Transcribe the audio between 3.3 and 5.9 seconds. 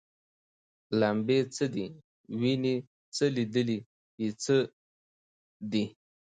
لیدل یې څه دي